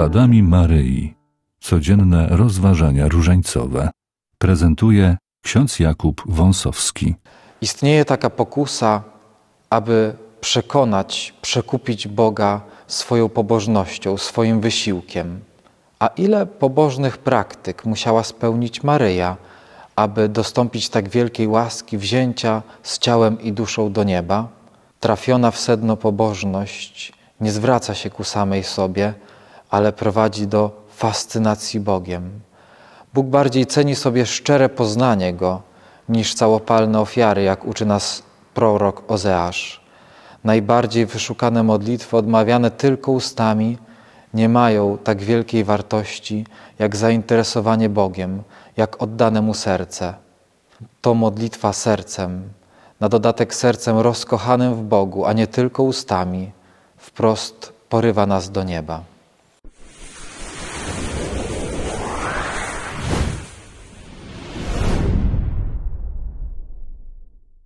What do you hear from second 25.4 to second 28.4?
w sedno pobożność nie zwraca się ku